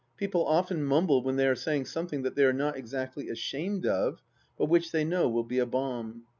People 0.17 0.43
often 0.47 0.83
mumble 0.83 1.21
when 1.21 1.35
they 1.35 1.47
are 1.47 1.53
saying 1.53 1.85
something 1.85 2.23
that 2.23 2.33
they 2.33 2.43
are 2.43 2.51
not 2.51 2.75
exactly 2.75 3.29
ashamed 3.29 3.85
of, 3.85 4.23
but 4.57 4.65
which 4.65 4.91
they 4.91 5.05
know 5.05 5.29
will 5.29 5.43
be 5.43 5.59
a 5.59 5.65
bomb. 5.67 6.23